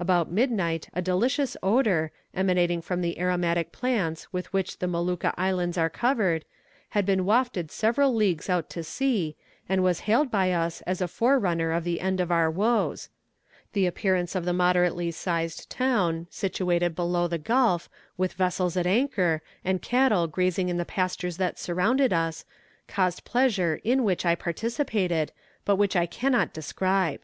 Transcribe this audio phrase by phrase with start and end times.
[0.00, 5.78] "About midnight a delicious odour, emanating from the aromatic plants with which the Molucca Islands
[5.78, 6.44] are covered,
[6.88, 9.36] had been wafted several leagues out to sea,
[9.68, 13.10] and was hailed by us as a forerunner of the end of our woes.
[13.72, 19.40] "The appearance of the moderately sized town, situated below the gulf, with vessels at anchor,
[19.64, 22.44] and cattle grazing in the pastures that surrounded it,
[22.88, 25.30] caused pleasure in which I participated,
[25.64, 27.20] but which I cannot describe."